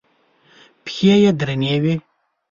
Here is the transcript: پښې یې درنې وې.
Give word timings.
پښې 0.83 1.13
یې 1.23 1.31
درنې 1.39 1.75
وې. 1.83 1.95